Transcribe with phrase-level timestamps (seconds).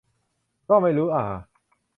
[0.69, 1.25] ก็ไม่รู้อ่า